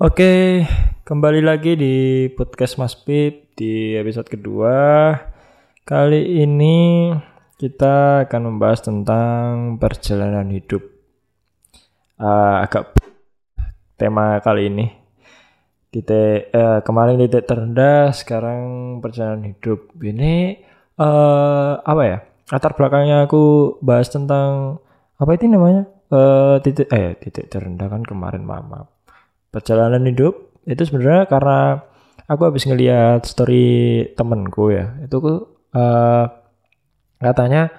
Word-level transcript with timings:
Oke, 0.00 0.64
kembali 1.04 1.44
lagi 1.44 1.76
di 1.76 2.24
podcast 2.32 2.80
Mas 2.80 2.96
Pip 2.96 3.52
di 3.52 3.92
episode 4.00 4.32
kedua. 4.32 5.12
Kali 5.84 6.40
ini 6.40 7.12
kita 7.60 8.24
akan 8.24 8.48
membahas 8.48 8.80
tentang 8.80 9.76
perjalanan 9.76 10.48
hidup. 10.48 10.80
Uh, 12.16 12.64
agak 12.64 12.96
tema 14.00 14.40
kali 14.40 14.72
ini. 14.72 14.88
Titik 15.92 16.48
uh, 16.48 16.80
kemarin 16.80 17.20
titik 17.20 17.44
terendah, 17.44 18.16
sekarang 18.16 18.96
perjalanan 19.04 19.52
hidup. 19.52 19.92
Ini 20.00 20.64
uh, 20.96 21.76
apa 21.76 22.02
ya? 22.08 22.24
Latar 22.48 22.72
belakangnya 22.72 23.28
aku 23.28 23.76
bahas 23.84 24.08
tentang 24.08 24.80
apa 25.20 25.36
itu 25.36 25.44
namanya? 25.44 25.84
Uh, 26.08 26.56
titik 26.64 26.88
eh 26.88 27.20
titik 27.20 27.52
terendah 27.52 27.92
kan 27.92 28.00
kemarin 28.00 28.48
maaf. 28.48 28.88
Perjalanan 29.50 30.02
hidup 30.06 30.62
itu 30.64 30.82
sebenarnya 30.86 31.26
karena 31.26 31.82
aku 32.30 32.42
habis 32.46 32.64
ngeliat 32.66 33.26
story 33.26 34.06
temenku 34.14 34.70
ya. 34.70 34.94
Itu 35.02 35.18
uh, 35.74 36.24
katanya 37.18 37.70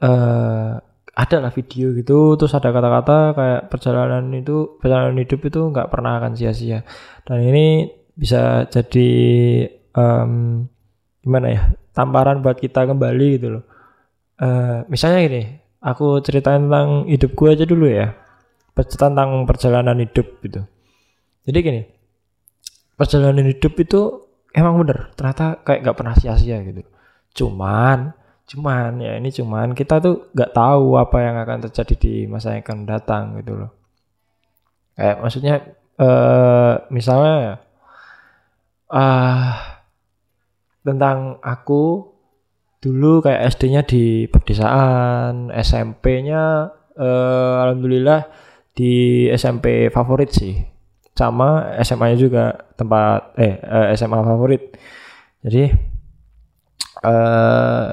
uh, 0.00 0.78
ada 1.12 1.36
lah 1.44 1.52
video 1.52 1.92
gitu 1.92 2.40
terus 2.40 2.56
ada 2.56 2.72
kata-kata 2.72 3.36
kayak 3.36 3.62
perjalanan 3.68 4.32
itu 4.32 4.80
perjalanan 4.80 5.20
hidup 5.20 5.40
itu 5.44 5.60
nggak 5.60 5.90
pernah 5.92 6.22
akan 6.22 6.32
sia-sia. 6.38 6.86
Dan 7.26 7.44
ini 7.44 7.90
bisa 8.14 8.64
jadi 8.70 9.10
um, 9.98 10.64
gimana 11.20 11.46
ya 11.52 11.62
tamparan 11.92 12.40
buat 12.40 12.56
kita 12.56 12.88
kembali 12.88 13.26
gitu 13.36 13.48
loh. 13.58 13.64
Uh, 14.42 14.82
misalnya 14.88 15.28
gini 15.28 15.42
aku 15.82 16.22
ceritain 16.22 16.66
tentang 16.66 17.10
hidup 17.10 17.30
gue 17.34 17.48
aja 17.52 17.66
dulu 17.66 17.86
ya 17.90 18.14
tentang 18.72 19.44
perjalanan 19.44 19.98
hidup 20.00 20.40
gitu 20.40 20.64
jadi 21.42 21.58
gini, 21.58 21.82
perjalanan 22.94 23.50
hidup 23.50 23.74
itu 23.82 24.00
emang 24.54 24.78
bener, 24.78 25.10
ternyata 25.18 25.58
kayak 25.66 25.90
gak 25.90 25.96
pernah 25.98 26.14
sia-sia 26.14 26.62
gitu. 26.62 26.86
Cuman, 27.34 28.14
cuman 28.46 29.00
ya 29.02 29.18
ini 29.18 29.34
cuman 29.34 29.74
kita 29.74 29.98
tuh 29.98 30.30
gak 30.36 30.54
tahu 30.54 30.94
apa 31.00 31.16
yang 31.18 31.36
akan 31.42 31.58
terjadi 31.66 31.94
di 31.98 32.14
masa 32.30 32.54
yang 32.54 32.62
akan 32.62 32.78
datang 32.86 33.24
gitu 33.42 33.58
loh. 33.58 33.70
Kayak 34.94 35.16
maksudnya, 35.18 35.54
uh, 35.98 36.74
misalnya, 36.94 37.58
uh, 38.92 39.50
tentang 40.86 41.42
aku 41.42 42.12
dulu 42.82 43.22
kayak 43.22 43.50
SD-nya 43.54 43.82
di 43.86 44.26
pedesaan, 44.26 45.54
SMP-nya 45.54 46.74
eh, 46.98 47.54
alhamdulillah 47.62 48.26
di 48.74 49.26
SMP 49.30 49.86
favorit 49.94 50.34
sih 50.34 50.71
sama 51.12 51.76
SMA-nya 51.84 52.16
juga 52.16 52.44
tempat 52.76 53.36
eh 53.36 53.60
eh, 53.60 53.86
SMA 53.96 54.18
favorit. 54.24 54.62
Jadi 55.44 55.64
uh, 57.04 57.88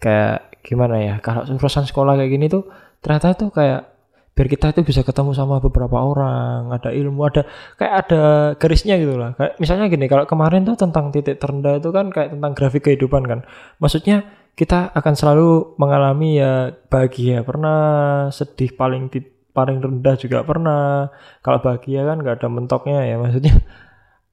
kayak 0.00 0.62
gimana 0.64 0.96
ya? 1.02 1.14
Kalau 1.20 1.44
urusan 1.46 1.84
sekolah 1.84 2.16
kayak 2.18 2.30
gini 2.32 2.46
tuh 2.48 2.64
ternyata 3.04 3.36
tuh 3.36 3.52
kayak 3.52 3.96
biar 4.36 4.48
kita 4.52 4.68
itu 4.76 4.84
bisa 4.84 5.00
ketemu 5.00 5.32
sama 5.32 5.64
beberapa 5.64 5.96
orang, 5.96 6.68
ada 6.68 6.92
ilmu, 6.92 7.24
ada 7.24 7.48
kayak 7.80 7.92
ada 8.04 8.22
garisnya 8.60 9.00
gitu 9.00 9.16
lah. 9.16 9.32
Kayak 9.32 9.56
misalnya 9.56 9.88
gini, 9.88 10.04
kalau 10.12 10.28
kemarin 10.28 10.68
tuh 10.68 10.76
tentang 10.76 11.08
titik 11.08 11.40
terendah 11.40 11.80
itu 11.80 11.88
kan 11.88 12.12
kayak 12.12 12.36
tentang 12.36 12.52
grafik 12.52 12.84
kehidupan 12.84 13.24
kan. 13.24 13.40
Maksudnya 13.80 14.28
kita 14.52 14.92
akan 14.92 15.14
selalu 15.16 15.48
mengalami 15.80 16.36
ya 16.36 16.68
bahagia 16.92 17.40
pernah, 17.48 18.28
sedih 18.28 18.76
paling 18.76 19.08
paling 19.56 19.80
rendah 19.80 20.14
juga 20.20 20.44
pernah. 20.44 21.08
Kalau 21.40 21.58
bahagia 21.64 22.04
kan 22.04 22.20
nggak 22.20 22.44
ada 22.44 22.48
mentoknya 22.52 23.00
ya 23.08 23.16
maksudnya 23.16 23.56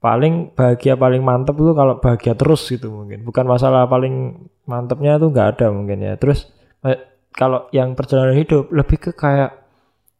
paling 0.03 0.51
bahagia 0.51 0.99
paling 0.99 1.23
mantep 1.23 1.55
tuh 1.55 1.71
kalau 1.71 1.95
bahagia 2.03 2.35
terus 2.35 2.67
gitu 2.67 2.91
mungkin. 2.91 3.23
Bukan 3.23 3.47
masalah 3.47 3.87
paling 3.87 4.45
mantepnya 4.67 5.15
tuh 5.15 5.31
nggak 5.31 5.47
ada 5.55 5.71
mungkin 5.71 6.03
ya. 6.03 6.19
Terus 6.19 6.51
eh, 6.83 6.99
kalau 7.31 7.71
yang 7.71 7.95
perjalanan 7.95 8.35
hidup 8.35 8.67
lebih 8.75 8.99
ke 8.99 9.11
kayak 9.15 9.63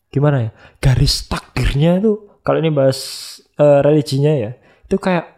gimana 0.08 0.48
ya 0.48 0.52
garis 0.78 1.26
takdirnya 1.26 1.98
tuh 1.98 2.38
kalau 2.46 2.62
ini 2.62 2.70
bahas 2.70 3.00
uh, 3.58 3.82
religinya 3.82 4.30
ya 4.30 4.52
itu 4.86 5.02
kayak 5.02 5.34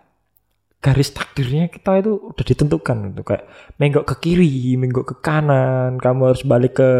garis 0.84 1.16
takdirnya 1.16 1.72
kita 1.72 1.97
itu 1.97 2.13
udah 2.29 2.45
ditentukan 2.45 2.97
gitu. 3.09 3.22
Kayak 3.25 3.50
menggok 3.81 4.06
ke 4.06 4.16
kiri 4.22 4.78
menggok 4.78 5.06
ke 5.09 5.16
kanan 5.25 5.97
kamu 5.97 6.22
harus 6.29 6.44
balik 6.45 6.78
ke 6.78 6.91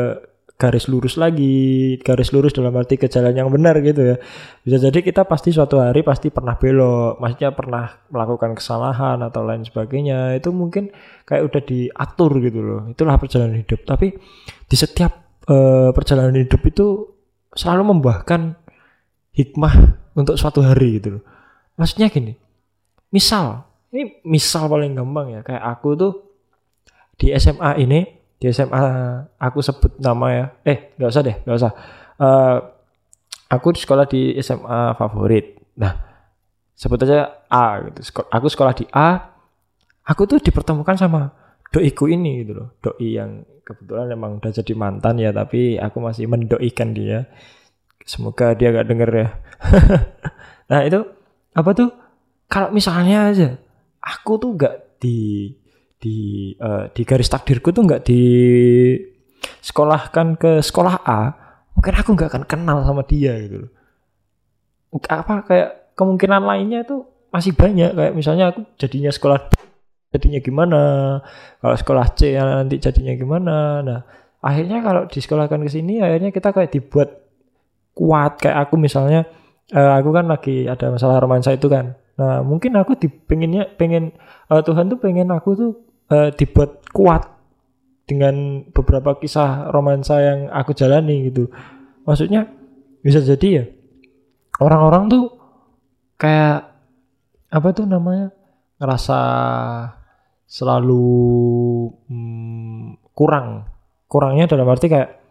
garis 0.55 0.88
lurus 0.88 1.19
lagi, 1.19 1.99
garis 1.99 2.31
lurus 2.31 2.55
dalam 2.55 2.71
arti 2.79 2.95
ke 2.95 3.11
jalan 3.11 3.35
yang 3.35 3.51
benar 3.51 3.75
gitu 3.83 4.16
ya. 4.16 4.17
Bisa 4.63 4.88
jadi 4.88 5.03
kita 5.03 5.27
pasti 5.27 5.51
suatu 5.51 5.83
hari 5.83 5.99
pasti 5.99 6.31
pernah 6.31 6.55
belok, 6.55 7.19
maksudnya 7.19 7.51
pernah 7.51 7.91
melakukan 8.07 8.55
kesalahan 8.55 9.19
atau 9.19 9.44
lain 9.44 9.67
sebagainya. 9.67 10.39
Itu 10.39 10.55
mungkin 10.55 10.95
kayak 11.27 11.44
udah 11.51 11.61
diatur 11.61 12.31
gitu 12.39 12.59
loh. 12.63 12.81
Itulah 12.88 13.19
perjalanan 13.19 13.59
hidup. 13.59 13.83
Tapi 13.83 14.15
di 14.65 14.75
setiap 14.79 15.44
uh, 15.51 15.91
perjalanan 15.91 16.39
hidup 16.39 16.63
itu 16.63 17.03
selalu 17.51 17.91
membuahkan 17.91 18.55
hikmah 19.35 19.75
untuk 20.15 20.39
suatu 20.39 20.63
hari 20.63 21.03
gitu 21.03 21.19
loh. 21.19 21.23
Maksudnya 21.75 22.07
gini, 22.07 22.31
misal, 23.11 23.67
ini 23.91 24.23
misal 24.23 24.71
paling 24.71 24.95
gampang 24.95 25.35
ya, 25.35 25.41
kayak 25.44 25.63
aku 25.75 25.99
tuh 25.99 26.13
di 27.19 27.35
SMA 27.35 27.83
ini 27.83 28.25
di 28.40 28.51
SMA 28.51 28.84
aku 29.40 29.59
sebut 29.63 29.97
nama 30.00 30.28
ya. 30.31 30.46
Eh 30.68 30.78
nggak 31.00 31.09
usah 31.12 31.23
deh 31.23 31.35
nggak 31.44 31.57
usah. 31.57 31.72
Uh, 32.16 32.57
aku 33.51 33.75
di 33.75 33.79
sekolah 33.81 34.06
di 34.07 34.35
SMA 34.44 34.96
favorit. 35.00 35.59
Nah 35.79 35.94
sebut 36.75 37.00
aja 37.07 37.45
A 37.47 37.81
gitu. 37.90 38.24
Aku 38.28 38.47
sekolah 38.51 38.74
di 38.75 38.85
A 38.91 39.35
aku 40.06 40.28
tuh 40.29 40.38
dipertemukan 40.44 40.95
sama 41.00 41.31
doiku 41.72 42.12
ini 42.12 42.44
gitu 42.45 42.53
loh. 42.59 42.68
Doi 42.84 43.18
yang 43.18 43.44
kebetulan 43.66 44.13
emang 44.13 44.38
udah 44.38 44.51
jadi 44.53 44.74
mantan 44.78 45.18
ya 45.18 45.34
tapi 45.34 45.79
aku 45.79 45.97
masih 46.03 46.29
mendoikan 46.29 46.94
dia. 46.94 47.25
Semoga 48.06 48.53
dia 48.53 48.69
gak 48.69 48.88
denger 48.88 49.09
ya. 49.12 49.28
Nah 50.66 50.81
itu 50.81 50.97
apa 51.53 51.72
tuh? 51.78 51.94
Kalau 52.50 52.74
misalnya 52.74 53.29
aja 53.29 53.53
aku 54.01 54.38
tuh 54.38 54.53
gak 54.57 55.01
di 55.01 55.50
di 56.05 56.53
uh, 56.61 56.85
di 56.93 57.01
garis 57.01 57.33
takdirku 57.33 57.73
tuh 57.73 57.81
nggak 57.81 58.05
di 58.05 58.21
sekolahkan 59.41 60.38
ke 60.38 60.61
sekolah 60.61 61.01
A 61.01 61.21
mungkin 61.73 61.93
aku 61.97 62.09
nggak 62.13 62.29
akan 62.29 62.43
kenal 62.45 62.85
sama 62.85 63.01
dia 63.09 63.33
gitu 63.41 63.73
apa 65.09 65.44
kayak 65.44 65.69
kemungkinan 65.97 66.44
lainnya 66.44 66.88
tuh 66.88 67.07
masih 67.35 67.51
banyak. 67.51 67.91
Kayak 67.91 68.13
misalnya 68.15 68.45
aku 68.55 68.63
jadinya 68.79 69.11
sekolah 69.11 69.39
jadinya 70.15 70.39
gimana? 70.39 70.81
Kalau 71.59 71.75
sekolah 71.75 72.05
C 72.15 72.35
nanti 72.39 72.79
jadinya 72.79 73.13
gimana? 73.15 73.55
Nah 73.83 73.99
akhirnya 74.39 74.79
kalau 74.79 75.09
disekolahkan 75.09 75.59
ke 75.65 75.69
sini 75.71 75.99
akhirnya 75.99 76.31
kita 76.31 76.55
kayak 76.55 76.71
dibuat 76.71 77.09
kuat. 77.91 78.39
Kayak 78.39 78.69
aku 78.69 78.75
misalnya 78.79 79.27
uh, 79.75 79.99
aku 79.99 80.09
kan 80.15 80.25
lagi 80.31 80.67
ada 80.71 80.91
masalah 80.91 81.19
romansa 81.19 81.51
itu 81.51 81.67
kan. 81.67 81.99
Nah 82.15 82.39
mungkin 82.45 82.79
aku 82.79 82.95
dipengennya 82.95 83.75
pengen 83.75 84.15
uh, 84.47 84.63
Tuhan 84.63 84.88
tuh 84.88 84.99
pengen 84.99 85.27
aku 85.35 85.49
tuh 85.59 85.71
uh, 86.11 86.29
dibuat 86.33 86.85
kuat 86.91 87.23
dengan 88.05 88.67
beberapa 88.69 89.17
kisah 89.17 89.73
romansa 89.73 90.21
yang 90.21 90.39
aku 90.53 90.77
jalani 90.77 91.29
gitu. 91.29 91.49
Maksudnya 92.05 92.45
bisa 93.01 93.21
jadi 93.21 93.47
ya 93.61 93.66
orang-orang 94.61 95.09
tuh 95.09 95.25
kayak 96.17 96.73
apa 97.51 97.67
tuh 97.75 97.85
namanya 97.85 98.31
ngerasa 98.79 99.19
selalu 100.45 101.05
hmm, 102.07 103.13
kurang 103.15 103.67
kurangnya 104.05 104.45
dalam 104.49 104.69
arti 104.69 104.88
kayak 104.88 105.21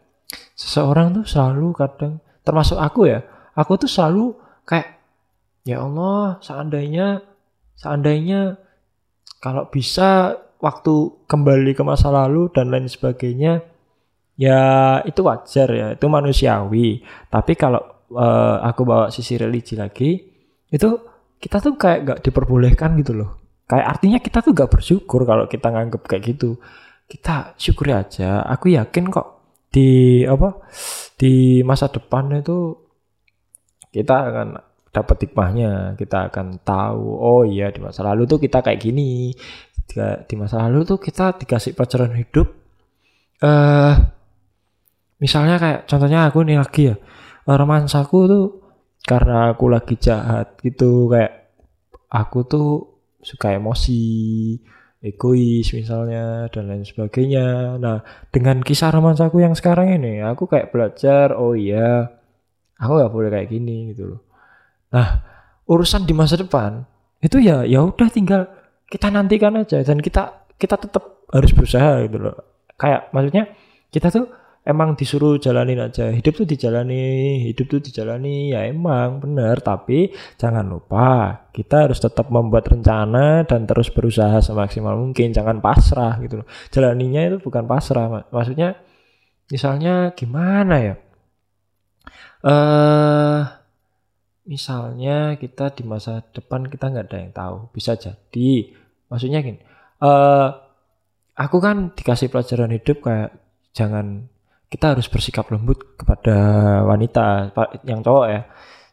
seseorang 0.55 1.15
tuh 1.23 1.25
selalu 1.27 1.75
kadang 1.75 2.23
termasuk 2.43 2.79
aku 2.79 3.09
ya 3.09 3.23
aku 3.55 3.79
tuh 3.81 3.91
selalu 3.91 4.35
kayak 4.67 5.01
ya 5.65 5.83
Allah 5.83 6.39
seandainya 6.45 7.23
seandainya 7.79 8.59
kalau 9.41 9.69
bisa 9.69 10.41
waktu 10.65 10.95
kembali 11.29 11.77
ke 11.77 11.85
masa 11.85 12.09
lalu 12.09 12.49
dan 12.49 12.73
lain 12.73 12.89
sebagainya 12.89 13.61
ya 14.41 14.99
itu 15.05 15.21
wajar 15.21 15.69
ya 15.69 15.87
itu 15.93 16.07
manusiawi. 16.09 17.05
Tapi 17.29 17.53
kalau 17.53 17.85
uh, 18.17 18.65
aku 18.65 18.83
bawa 18.89 19.13
sisi 19.13 19.37
religi 19.37 19.77
lagi 19.77 20.25
itu 20.73 20.89
kita 21.37 21.61
tuh 21.61 21.77
kayak 21.77 22.01
gak 22.09 22.21
diperbolehkan 22.25 22.97
gitu 23.05 23.13
loh. 23.13 23.31
Kayak 23.69 23.87
artinya 23.97 24.19
kita 24.25 24.39
tuh 24.41 24.53
gak 24.57 24.71
bersyukur 24.73 25.29
kalau 25.29 25.45
kita 25.45 25.69
nganggep 25.69 26.03
kayak 26.09 26.23
gitu. 26.35 26.57
Kita 27.05 27.53
syukuri 27.61 27.93
aja. 27.93 28.41
Aku 28.49 28.73
yakin 28.73 29.13
kok 29.13 29.29
di 29.69 30.23
apa 30.25 30.65
di 31.21 31.61
masa 31.61 31.93
depan 31.93 32.31
itu 32.41 32.73
kita 33.93 34.15
akan 34.33 34.49
dapat 34.89 35.17
hikmahnya. 35.29 36.01
Kita 36.01 36.33
akan 36.33 36.65
tahu 36.65 37.05
oh 37.05 37.43
iya 37.45 37.69
di 37.69 37.85
masa 37.85 38.01
lalu 38.09 38.25
tuh 38.25 38.41
kita 38.41 38.65
kayak 38.65 38.81
gini 38.81 39.37
di 40.27 40.35
masa 40.35 40.65
lalu 40.67 40.83
tuh 40.83 40.99
kita 40.99 41.39
dikasih 41.39 41.77
pelajaran 41.77 42.19
hidup 42.19 42.49
eh 43.41 43.47
uh, 43.47 43.95
misalnya 45.23 45.57
kayak 45.61 45.81
contohnya 45.87 46.27
aku 46.27 46.43
nih 46.43 46.59
lagi 46.59 46.83
ya 46.91 46.97
romansaku 47.47 48.19
tuh 48.27 48.47
karena 49.05 49.53
aku 49.53 49.69
lagi 49.69 49.95
jahat 50.01 50.59
gitu 50.65 51.13
kayak 51.13 51.53
aku 52.09 52.39
tuh 52.49 52.69
suka 53.21 53.57
emosi 53.57 54.03
egois 55.05 55.69
misalnya 55.77 56.49
dan 56.49 56.65
lain 56.65 56.85
sebagainya. 56.89 57.77
Nah, 57.77 58.01
dengan 58.33 58.65
kisah 58.65 58.89
romansaku 58.89 59.45
yang 59.45 59.53
sekarang 59.53 59.93
ini, 60.01 60.25
aku 60.25 60.49
kayak 60.49 60.73
belajar, 60.73 61.37
oh 61.37 61.53
iya, 61.53 62.09
aku 62.81 62.93
nggak 62.97 63.13
boleh 63.13 63.29
kayak 63.29 63.49
gini 63.53 63.93
gitu 63.93 64.17
loh. 64.17 64.21
Nah, 64.97 65.21
urusan 65.69 66.09
di 66.09 66.17
masa 66.17 66.41
depan 66.41 66.89
itu 67.21 67.41
ya 67.41 67.65
ya 67.65 67.85
udah 67.85 68.09
tinggal 68.13 68.49
kita 68.95 69.11
nantikan 69.11 69.59
aja 69.59 69.83
dan 69.83 69.99
kita 69.99 70.47
kita 70.55 70.79
tetap 70.79 71.27
harus 71.35 71.51
berusaha 71.51 72.07
gitu 72.07 72.23
loh. 72.23 72.63
Kayak 72.79 73.11
maksudnya 73.11 73.51
kita 73.91 74.07
tuh 74.15 74.31
emang 74.63 74.95
disuruh 74.95 75.35
jalanin 75.43 75.83
aja. 75.83 76.15
Hidup 76.15 76.39
tuh 76.39 76.47
dijalani 76.47 77.43
hidup 77.51 77.67
tuh 77.67 77.83
dijalani 77.83 78.55
ya 78.55 78.71
emang 78.71 79.19
bener. 79.19 79.59
Tapi 79.59 80.15
jangan 80.39 80.63
lupa 80.63 81.43
kita 81.51 81.91
harus 81.91 81.99
tetap 81.99 82.31
membuat 82.31 82.71
rencana 82.71 83.43
dan 83.43 83.67
terus 83.67 83.91
berusaha 83.91 84.39
semaksimal 84.39 84.95
mungkin. 84.95 85.35
Jangan 85.35 85.59
pasrah 85.59 86.23
gitu 86.23 86.47
loh. 86.47 86.49
Jalaninya 86.71 87.35
itu 87.35 87.43
bukan 87.43 87.67
pasrah 87.67 88.31
maksudnya 88.31 88.79
misalnya 89.51 90.15
gimana 90.15 90.75
ya? 90.79 90.95
Eh 92.45 92.51
uh, 92.53 93.43
misalnya 94.45 95.35
kita 95.41 95.73
di 95.73 95.83
masa 95.83 96.21
depan 96.31 96.69
kita 96.69 96.95
nggak 96.95 97.07
ada 97.11 97.19
yang 97.19 97.33
tahu. 97.35 97.57
Bisa 97.75 97.99
jadi 97.99 98.84
maksudnya 99.15 99.39
gini 99.47 99.63
uh, 100.03 100.51
aku 101.39 101.63
kan 101.63 101.95
dikasih 101.95 102.31
pelajaran 102.31 102.75
hidup 102.75 102.99
kayak 103.07 103.31
jangan 103.75 104.31
kita 104.75 104.99
harus 104.99 105.07
bersikap 105.07 105.47
lembut 105.55 105.95
kepada 105.95 106.37
wanita 106.83 107.55
yang 107.87 108.03
cowok 108.03 108.27
ya. 108.27 108.43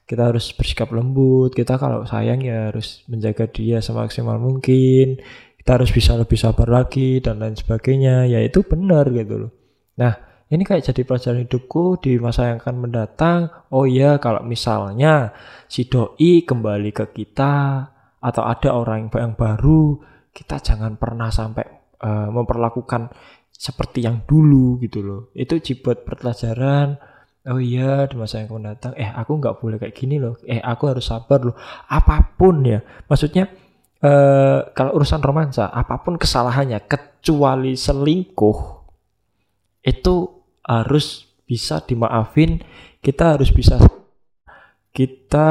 Kita 0.05 0.29
harus 0.29 0.53
bersikap 0.53 0.93
lembut 0.93 1.55
kita 1.57 1.81
kalau 1.81 2.05
sayang 2.05 2.43
ya 2.45 2.69
harus 2.69 3.01
menjaga 3.09 3.49
dia 3.49 3.81
semaksimal 3.81 4.37
mungkin. 4.37 5.17
Kita 5.57 5.81
harus 5.81 5.89
bisa 5.89 6.13
lebih 6.17 6.37
sabar 6.37 6.69
lagi 6.69 7.17
dan 7.17 7.41
lain 7.41 7.57
sebagainya. 7.57 8.29
Ya 8.29 8.45
itu 8.45 8.61
benar 8.61 9.09
gitu 9.09 9.47
loh. 9.47 9.51
Nah 9.97 10.45
ini 10.51 10.61
kayak 10.61 10.85
jadi 10.85 11.01
pelajaran 11.01 11.49
hidupku 11.49 11.97
di 12.03 12.21
masa 12.21 12.53
yang 12.53 12.61
akan 12.61 12.75
mendatang. 12.77 13.49
Oh 13.73 13.89
iya 13.89 14.21
kalau 14.21 14.45
misalnya 14.45 15.33
si 15.65 15.89
doi 15.89 16.45
kembali 16.45 16.91
ke 16.93 17.09
kita 17.09 17.87
atau 18.21 18.45
ada 18.45 18.77
orang 18.77 19.09
yang 19.09 19.33
baru 19.33 19.97
kita 20.31 20.63
jangan 20.63 20.95
pernah 20.95 21.27
sampai 21.27 21.65
uh, 21.99 22.29
memperlakukan 22.31 23.11
seperti 23.51 24.07
yang 24.07 24.23
dulu 24.25 24.79
gitu 24.81 25.03
loh. 25.03 25.21
Itu 25.37 25.59
jibat 25.61 26.07
pelajaran. 26.07 26.97
Oh 27.41 27.57
iya 27.57 28.05
di 28.05 28.15
masa 28.21 28.37
yang 28.37 28.53
akan 28.53 28.69
datang, 28.69 28.93
eh 28.93 29.09
aku 29.09 29.41
nggak 29.41 29.57
boleh 29.57 29.81
kayak 29.81 29.97
gini 29.97 30.21
loh. 30.21 30.37
Eh 30.45 30.61
aku 30.61 30.93
harus 30.93 31.09
sabar 31.09 31.41
loh. 31.41 31.57
Apa 31.89 32.37
pun 32.37 32.61
ya, 32.61 32.85
maksudnya 33.09 33.49
eh, 33.97 34.59
kalau 34.77 35.01
urusan 35.01 35.25
romansa, 35.25 35.65
apa 35.73 36.05
pun 36.05 36.21
kesalahannya 36.21 36.85
kecuali 36.85 37.73
selingkuh 37.73 38.57
itu 39.81 40.15
harus 40.61 41.25
bisa 41.49 41.81
dimaafin. 41.81 42.61
Kita 43.01 43.33
harus 43.33 43.49
bisa 43.49 43.81
kita 44.93 45.49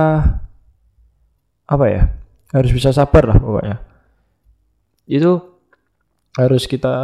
apa 1.66 1.86
ya? 1.90 2.19
Harus 2.50 2.70
bisa 2.74 2.90
sabar 2.90 3.30
lah 3.30 3.38
pokoknya. 3.38 3.76
Itu 5.06 5.50
harus 6.38 6.70
kita 6.70 6.94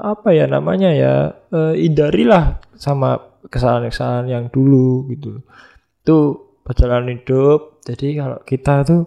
apa 0.00 0.32
ya 0.32 0.48
namanya 0.48 0.90
ya 0.96 1.12
uh, 1.52 1.76
hindarilah 1.76 2.56
sama 2.72 3.20
kesalahan-kesalahan 3.48 4.28
yang 4.28 4.44
dulu 4.48 5.08
gitu. 5.12 5.44
Itu 6.04 6.16
perjalanan 6.64 7.20
hidup. 7.20 7.84
Jadi 7.84 8.16
kalau 8.16 8.38
kita 8.46 8.74
tuh 8.86 9.02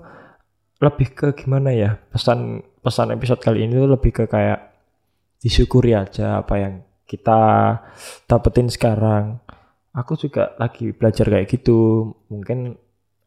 lebih 0.84 1.08
ke 1.16 1.28
gimana 1.34 1.72
ya 1.72 1.96
pesan 2.12 2.62
pesan 2.84 3.16
episode 3.16 3.42
kali 3.42 3.66
ini 3.66 3.80
tuh 3.80 3.90
lebih 3.90 4.12
ke 4.12 4.24
kayak 4.28 4.76
disyukuri 5.40 5.96
aja 5.96 6.44
apa 6.44 6.56
yang 6.62 6.74
kita 7.10 7.42
dapetin 8.30 8.70
sekarang. 8.70 9.40
Aku 9.96 10.20
juga 10.20 10.54
lagi 10.60 10.92
belajar 10.92 11.26
kayak 11.31 11.48
gitu. 11.48 12.12
Mungkin 12.28 12.76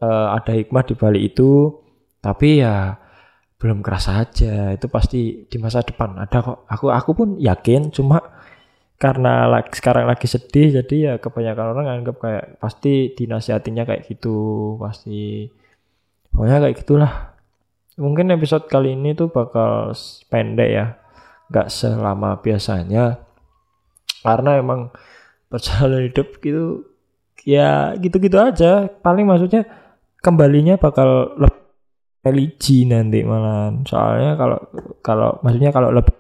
uh, 0.04 0.36
ada 0.36 0.52
hikmah 0.52 0.84
di 0.84 0.94
balik 0.94 1.22
itu 1.34 1.80
tapi 2.28 2.60
ya 2.60 3.00
belum 3.56 3.80
kerasa 3.80 4.20
aja. 4.20 4.76
Itu 4.76 4.86
pasti 4.92 5.48
di 5.48 5.56
masa 5.56 5.80
depan 5.80 6.20
ada 6.20 6.38
kok. 6.44 6.68
Aku 6.68 6.92
aku 6.92 7.10
pun 7.16 7.28
yakin 7.40 7.88
cuma 7.88 8.20
karena 8.98 9.46
lagi, 9.46 9.78
sekarang 9.78 10.10
lagi 10.10 10.26
sedih 10.26 10.82
jadi 10.82 10.96
ya 10.98 11.12
kebanyakan 11.22 11.66
orang 11.72 11.86
anggap 12.02 12.18
kayak 12.18 12.58
pasti 12.58 13.14
dinasihatinya 13.14 13.86
kayak 13.86 14.10
gitu 14.10 14.74
pasti 14.82 15.48
pokoknya 16.34 16.58
kayak 16.68 16.76
gitulah. 16.84 17.12
Mungkin 17.98 18.30
episode 18.30 18.70
kali 18.70 18.94
ini 18.94 19.16
tuh 19.18 19.32
bakal 19.32 19.90
pendek 20.30 20.70
ya. 20.70 20.86
Nggak 21.50 21.68
selama 21.72 22.38
biasanya. 22.44 23.24
Karena 24.22 24.58
emang 24.58 24.90
perjalanan 25.48 26.04
hidup 26.06 26.38
gitu 26.42 26.86
ya 27.42 27.94
gitu-gitu 27.98 28.38
aja. 28.38 28.86
Paling 29.02 29.26
maksudnya 29.26 29.66
kembalinya 30.22 30.78
bakal 30.78 31.38
lebih 31.38 31.57
religi 32.22 32.84
nanti 32.84 33.22
malah 33.22 33.70
soalnya 33.86 34.34
kalau 34.34 34.58
kalau 35.00 35.30
maksudnya 35.40 35.70
kalau 35.70 35.94
lebih 35.94 36.14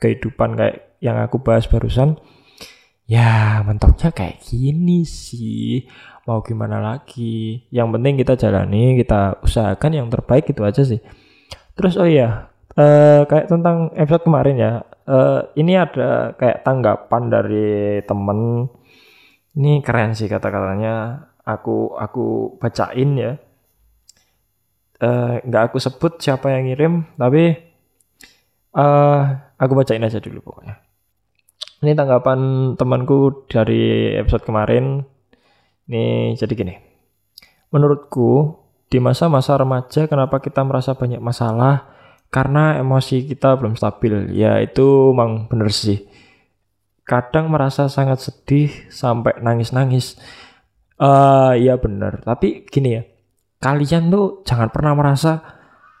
kehidupan 0.00 0.56
kayak 0.56 0.96
yang 1.00 1.16
aku 1.20 1.40
bahas 1.40 1.64
barusan 1.68 2.20
ya 3.08 3.60
mentoknya 3.64 4.14
kayak 4.14 4.38
gini 4.44 5.02
sih. 5.02 5.88
Mau 6.28 6.44
gimana 6.44 6.78
lagi? 6.78 7.66
Yang 7.72 7.88
penting 7.98 8.14
kita 8.20 8.34
jalani 8.38 9.00
kita 9.00 9.40
usahakan 9.42 9.92
yang 9.96 10.06
terbaik 10.12 10.46
itu 10.46 10.62
aja 10.62 10.82
sih. 10.86 11.00
Terus 11.74 11.96
oh 11.96 12.06
iya 12.06 12.52
uh, 12.76 13.26
kayak 13.26 13.48
tentang 13.50 13.90
episode 13.96 14.24
kemarin 14.28 14.56
ya. 14.60 14.72
Uh, 15.10 15.42
ini 15.58 15.74
ada 15.74 16.36
kayak 16.38 16.62
tanggapan 16.62 17.22
dari 17.32 17.98
temen. 18.06 18.70
Ini 19.58 19.82
keren 19.82 20.14
sih 20.14 20.30
kata-katanya. 20.30 21.26
Aku 21.42 21.96
aku 21.98 22.54
bacain 22.62 23.18
ya 23.18 23.34
nggak 25.00 25.62
uh, 25.64 25.66
aku 25.72 25.80
sebut 25.80 26.20
siapa 26.20 26.52
yang 26.52 26.68
ngirim 26.68 27.08
tapi 27.16 27.56
uh, 28.76 29.20
aku 29.56 29.72
bacain 29.72 30.04
aja 30.04 30.20
dulu 30.20 30.44
pokoknya. 30.44 30.76
Ini 31.80 31.96
tanggapan 31.96 32.72
temanku 32.76 33.48
dari 33.48 34.12
episode 34.20 34.44
kemarin. 34.44 35.00
Ini 35.88 36.36
jadi 36.36 36.52
gini. 36.52 36.74
Menurutku 37.72 38.60
di 38.92 39.00
masa-masa 39.00 39.56
remaja 39.56 40.04
kenapa 40.04 40.44
kita 40.44 40.60
merasa 40.60 40.92
banyak 40.92 41.22
masalah? 41.24 41.88
Karena 42.28 42.76
emosi 42.76 43.24
kita 43.24 43.56
belum 43.56 43.80
stabil. 43.80 44.36
Ya 44.36 44.60
itu 44.60 45.16
emang 45.16 45.48
bener 45.48 45.72
sih. 45.72 46.04
Kadang 47.08 47.48
merasa 47.48 47.88
sangat 47.88 48.22
sedih 48.22 48.70
sampai 48.92 49.40
nangis-nangis. 49.40 50.20
Uh, 51.00 51.56
iya 51.56 51.80
bener. 51.80 52.20
Tapi 52.22 52.68
gini 52.68 53.00
ya 53.00 53.02
kalian 53.60 54.08
tuh 54.08 54.40
jangan 54.48 54.72
pernah 54.72 54.96
merasa 54.96 55.44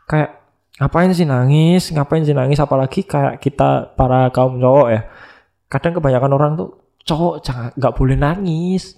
kayak 0.08 0.40
ngapain 0.80 1.12
sih 1.12 1.28
nangis, 1.28 1.92
ngapain 1.92 2.24
sih 2.24 2.32
nangis 2.32 2.56
apalagi 2.56 3.04
kayak 3.04 3.36
kita 3.38 3.92
para 3.94 4.32
kaum 4.32 4.56
cowok 4.56 4.88
ya. 4.88 5.00
Kadang 5.68 6.00
kebanyakan 6.00 6.32
orang 6.34 6.52
tuh 6.56 6.68
cowok 7.04 7.44
jangan 7.44 7.68
nggak 7.76 7.94
boleh 7.94 8.16
nangis. 8.16 8.96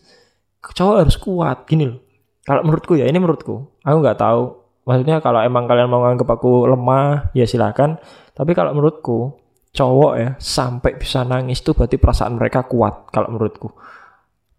Cowok 0.62 0.96
harus 1.02 1.18
kuat 1.18 1.66
gini 1.66 1.90
loh. 1.90 1.98
Kalau 2.46 2.62
menurutku 2.62 2.94
ya 2.94 3.10
ini 3.10 3.18
menurutku. 3.18 3.82
Aku 3.82 3.98
nggak 3.98 4.22
tahu. 4.22 4.62
Maksudnya 4.86 5.18
kalau 5.18 5.42
emang 5.42 5.66
kalian 5.66 5.90
mau 5.90 6.06
nganggap 6.06 6.38
aku 6.38 6.70
lemah 6.70 7.34
ya 7.34 7.42
silakan. 7.50 7.98
Tapi 8.30 8.54
kalau 8.54 8.78
menurutku 8.78 9.42
cowok 9.74 10.12
ya 10.22 10.30
sampai 10.38 10.94
bisa 11.02 11.26
nangis 11.26 11.66
tuh 11.66 11.74
berarti 11.74 11.98
perasaan 11.98 12.38
mereka 12.38 12.62
kuat 12.70 13.10
kalau 13.10 13.26
menurutku. 13.34 13.74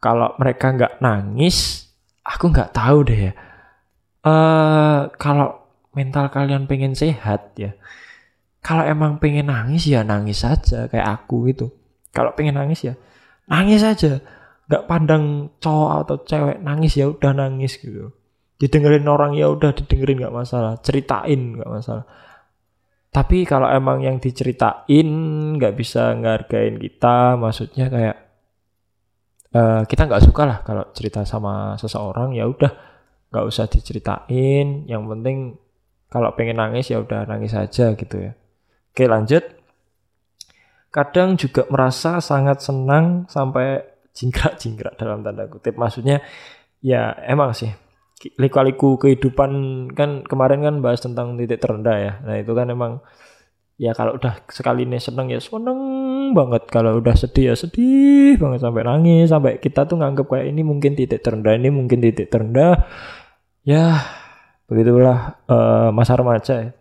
Kalau 0.04 0.36
mereka 0.36 0.76
nggak 0.76 1.00
nangis, 1.00 1.88
aku 2.28 2.52
nggak 2.52 2.76
tahu 2.76 3.08
deh 3.08 3.32
ya 3.32 3.34
uh, 4.24 5.12
kalau 5.16 5.64
mental 5.94 6.32
kalian 6.34 6.66
pengen 6.66 6.98
sehat 6.98 7.54
ya. 7.56 7.76
Kalau 8.64 8.88
emang 8.88 9.20
pengen 9.20 9.52
nangis 9.52 9.92
ya 9.92 10.08
nangis 10.08 10.48
saja 10.48 10.88
kayak 10.88 11.04
aku 11.04 11.52
gitu 11.52 11.68
kalau 12.16 12.32
pengen 12.32 12.56
nangis 12.56 12.88
ya 12.88 12.94
nangis 13.52 13.84
saja. 13.84 14.24
Nggak 14.64 14.84
pandang 14.88 15.52
cowok 15.60 15.92
atau 16.08 16.16
cewek 16.24 16.58
nangis 16.64 16.96
ya 16.96 17.12
udah 17.12 17.36
nangis 17.36 17.76
gitu. 17.82 18.16
Didengerin 18.58 19.04
orang 19.12 19.36
ya 19.36 19.52
udah 19.52 19.76
didengerin 19.76 20.24
nggak 20.24 20.36
masalah. 20.36 20.80
Ceritain 20.80 21.60
nggak 21.60 21.68
masalah. 21.68 22.08
Tapi 23.14 23.46
kalau 23.46 23.70
emang 23.70 24.02
yang 24.02 24.18
diceritain 24.18 25.10
nggak 25.60 25.76
bisa 25.78 26.16
ngargain 26.18 26.80
kita 26.82 27.38
maksudnya 27.38 27.86
kayak 27.92 28.18
uh, 29.54 29.82
kita 29.86 30.10
nggak 30.10 30.24
suka 30.26 30.44
lah 30.48 30.60
kalau 30.66 30.90
cerita 30.96 31.22
sama 31.22 31.78
seseorang 31.78 32.34
ya 32.34 32.50
udah 32.50 32.93
nggak 33.34 33.46
usah 33.50 33.66
diceritain 33.66 34.86
yang 34.86 35.10
penting 35.10 35.58
kalau 36.14 36.30
pengen 36.38 36.62
nangis 36.62 36.94
ya 36.94 37.02
udah 37.02 37.26
nangis 37.26 37.58
aja 37.58 37.98
gitu 37.98 38.30
ya. 38.30 38.38
Oke 38.94 39.10
lanjut. 39.10 39.42
Kadang 40.94 41.34
juga 41.42 41.66
merasa 41.74 42.22
sangat 42.22 42.62
senang 42.62 43.26
sampai 43.26 43.82
jingkrak-jingkrak 44.14 44.94
dalam 45.02 45.26
tanda 45.26 45.50
kutip. 45.50 45.74
Maksudnya 45.74 46.22
ya 46.86 47.18
emang 47.26 47.58
sih 47.58 47.74
liku-liku 48.38 49.02
kehidupan 49.02 49.52
kan 49.98 50.22
kemarin 50.24 50.62
kan 50.62 50.76
bahas 50.86 51.02
tentang 51.02 51.34
titik 51.34 51.58
terendah 51.58 51.98
ya. 51.98 52.14
Nah 52.22 52.38
itu 52.38 52.54
kan 52.54 52.70
emang 52.70 53.02
ya 53.82 53.98
kalau 53.98 54.22
udah 54.22 54.46
sekali 54.54 54.86
ini 54.86 55.02
seneng 55.02 55.34
ya 55.34 55.42
seneng 55.42 55.82
banget. 56.38 56.70
Kalau 56.70 57.02
udah 57.02 57.18
sedih 57.18 57.50
ya 57.50 57.56
sedih 57.58 58.38
banget 58.38 58.62
sampai 58.62 58.86
nangis. 58.86 59.34
Sampai 59.34 59.58
kita 59.58 59.90
tuh 59.90 59.98
nganggep 59.98 60.30
kayak 60.30 60.46
ini 60.46 60.62
mungkin 60.62 60.94
titik 60.94 61.26
terendah 61.26 61.58
ini 61.58 61.74
mungkin 61.74 61.98
titik 62.06 62.30
terendah 62.30 62.86
ya 63.64 64.04
begitulah 64.68 65.40
uh, 65.48 65.90
masa 65.92 66.20
remaja 66.20 66.56
ya. 66.70 66.72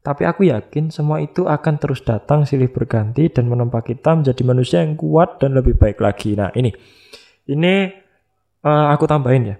Tapi 0.00 0.24
aku 0.24 0.48
yakin 0.48 0.88
semua 0.88 1.20
itu 1.20 1.44
akan 1.44 1.74
terus 1.76 2.00
datang 2.00 2.48
silih 2.48 2.72
berganti 2.72 3.28
dan 3.28 3.52
menempa 3.52 3.84
kita 3.84 4.16
menjadi 4.16 4.42
manusia 4.48 4.78
yang 4.80 4.96
kuat 4.96 5.36
dan 5.44 5.52
lebih 5.52 5.76
baik 5.76 6.00
lagi. 6.00 6.32
Nah 6.32 6.48
ini, 6.56 6.72
ini 7.52 7.84
uh, 8.64 8.86
aku 8.96 9.04
tambahin 9.04 9.52
ya. 9.52 9.56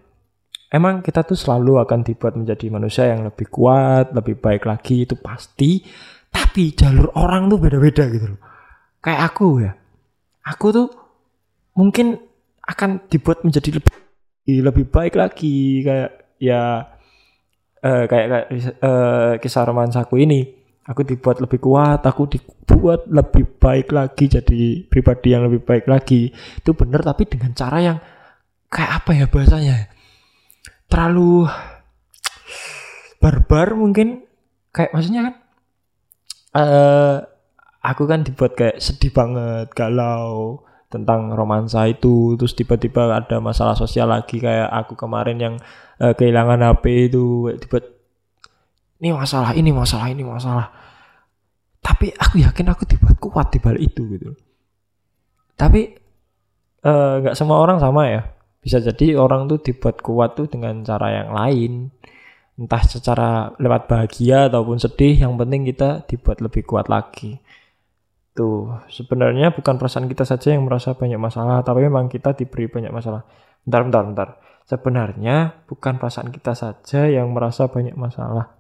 Emang 0.73 1.05
kita 1.05 1.29
tuh 1.29 1.37
selalu 1.37 1.83
akan 1.85 2.01
dibuat 2.07 2.41
menjadi 2.41 2.73
manusia 2.73 3.13
yang 3.13 3.29
lebih 3.29 3.53
kuat, 3.53 4.17
lebih 4.17 4.41
baik 4.41 4.65
lagi 4.65 5.05
itu 5.05 5.13
pasti. 5.19 5.85
Tapi 6.31 6.73
jalur 6.73 7.13
orang 7.21 7.51
tuh 7.53 7.59
beda-beda 7.61 8.09
gitu 8.09 8.33
loh. 8.33 8.41
Kayak 9.05 9.21
aku 9.35 9.49
ya. 9.61 9.77
Aku 10.47 10.73
tuh 10.73 10.89
mungkin 11.77 12.17
akan 12.65 13.11
dibuat 13.13 13.45
menjadi 13.45 13.77
lebih 13.77 13.93
lebih 14.49 14.89
baik 14.89 15.21
lagi 15.21 15.85
kayak 15.85 16.20
ya 16.41 16.89
uh, 17.85 18.05
kayak, 18.09 18.27
kayak 18.27 18.47
uh, 18.81 19.33
kisah 19.39 19.69
romansaku 19.69 20.19
ini. 20.25 20.59
Aku 20.89 21.07
dibuat 21.07 21.39
lebih 21.39 21.63
kuat, 21.63 22.03
aku 22.03 22.27
dibuat 22.27 23.07
lebih 23.07 23.47
baik 23.63 23.95
lagi 23.95 24.27
jadi 24.27 24.83
pribadi 24.91 25.31
yang 25.31 25.47
lebih 25.47 25.63
baik 25.63 25.87
lagi. 25.87 26.35
Itu 26.59 26.75
bener 26.75 27.05
tapi 27.07 27.31
dengan 27.31 27.55
cara 27.55 27.79
yang 27.79 27.99
kayak 28.67 29.05
apa 29.05 29.11
ya 29.15 29.25
bahasanya? 29.31 29.87
Terlalu 30.91 31.47
barbar 33.23 33.77
mungkin 33.79 34.25
kayak 34.75 34.91
maksudnya 34.91 35.31
kan 35.31 35.35
uh, 36.57 37.17
aku 37.85 38.09
kan 38.09 38.25
dibuat 38.25 38.57
kayak 38.57 38.81
sedih 38.81 39.13
banget 39.13 39.71
galau 39.77 40.65
tentang 40.91 41.31
romansa 41.33 41.87
itu 41.87 42.35
terus 42.35 42.53
tiba-tiba 42.59 43.15
ada 43.15 43.39
masalah 43.39 43.79
sosial 43.79 44.11
lagi 44.11 44.43
kayak 44.43 44.67
aku 44.75 44.99
kemarin 44.99 45.39
yang 45.39 45.55
uh, 46.03 46.13
kehilangan 46.19 46.59
HP 46.67 47.15
itu 47.15 47.55
dibuat 47.63 47.87
ini 49.01 49.17
masalah 49.17 49.57
ini 49.57 49.71
masalah 49.73 50.07
ini 50.13 50.23
masalah. 50.27 50.67
Tapi 51.81 52.13
aku 52.13 52.45
yakin 52.45 52.67
aku 52.69 52.85
dibuat 52.85 53.17
kuat 53.17 53.49
di 53.55 53.59
balik 53.63 53.83
itu 53.95 54.05
gitu. 54.13 54.37
Tapi 55.57 55.81
eh, 56.85 57.15
nggak 57.25 57.33
uh, 57.33 57.39
semua 57.39 57.65
orang 57.65 57.81
sama 57.81 58.13
ya. 58.13 58.29
Bisa 58.61 58.77
jadi 58.77 59.17
orang 59.17 59.49
tuh 59.49 59.65
dibuat 59.65 60.05
kuat 60.05 60.37
tuh 60.37 60.53
dengan 60.53 60.85
cara 60.85 61.25
yang 61.25 61.33
lain. 61.33 61.89
Entah 62.61 62.85
secara 62.85 63.57
lewat 63.57 63.89
bahagia 63.89 64.53
ataupun 64.53 64.77
sedih 64.77 65.17
yang 65.17 65.41
penting 65.41 65.65
kita 65.65 66.05
dibuat 66.05 66.45
lebih 66.45 66.69
kuat 66.69 66.93
lagi 66.93 67.41
tuh 68.41 68.73
sebenarnya 68.89 69.53
bukan 69.53 69.77
perasaan 69.77 70.09
kita 70.09 70.25
saja 70.25 70.57
yang 70.57 70.65
merasa 70.65 70.97
banyak 70.97 71.21
masalah 71.21 71.61
tapi 71.61 71.85
memang 71.85 72.09
kita 72.09 72.33
diberi 72.33 72.73
banyak 72.73 72.89
masalah. 72.89 73.29
Bentar 73.69 73.85
bentar 73.85 74.03
bentar. 74.09 74.29
Sebenarnya 74.65 75.61
bukan 75.69 76.01
perasaan 76.01 76.33
kita 76.33 76.57
saja 76.57 77.05
yang 77.05 77.29
merasa 77.37 77.69
banyak 77.69 77.93
masalah. 77.93 78.57